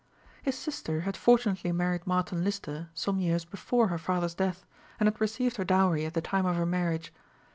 His 0.41 0.57
sister 0.57 1.01
had 1.01 1.15
fortunately 1.15 1.71
married 1.71 2.07
Martin 2.07 2.43
Lister 2.43 2.89
some 2.95 3.19
years 3.19 3.45
before 3.45 3.89
her 3.89 3.99
father's 3.99 4.33
death, 4.33 4.65
and 4.99 5.05
had 5.05 5.21
received 5.21 5.57
her 5.57 5.63
dowry 5.63 6.07
at 6.07 6.15
the 6.15 6.21
time 6.21 6.47
of 6.47 6.55
her 6.55 6.65
marriage. 6.65 7.13